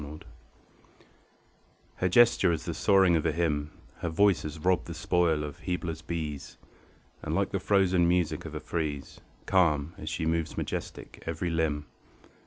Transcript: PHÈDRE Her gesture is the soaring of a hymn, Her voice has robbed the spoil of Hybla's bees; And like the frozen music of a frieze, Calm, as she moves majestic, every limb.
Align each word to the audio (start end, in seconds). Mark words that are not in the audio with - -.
PHÈDRE 0.01 0.21
Her 1.97 2.09
gesture 2.09 2.51
is 2.51 2.65
the 2.65 2.73
soaring 2.73 3.15
of 3.15 3.23
a 3.23 3.31
hymn, 3.31 3.69
Her 3.97 4.09
voice 4.09 4.41
has 4.41 4.57
robbed 4.57 4.87
the 4.87 4.95
spoil 4.95 5.43
of 5.43 5.59
Hybla's 5.59 6.01
bees; 6.01 6.57
And 7.21 7.35
like 7.35 7.51
the 7.51 7.59
frozen 7.59 8.07
music 8.07 8.43
of 8.43 8.55
a 8.55 8.59
frieze, 8.59 9.21
Calm, 9.45 9.93
as 9.99 10.09
she 10.09 10.25
moves 10.25 10.57
majestic, 10.57 11.21
every 11.27 11.51
limb. 11.51 11.85